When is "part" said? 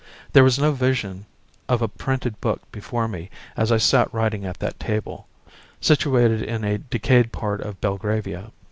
7.31-7.61